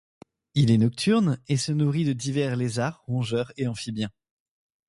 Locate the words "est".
0.71-0.79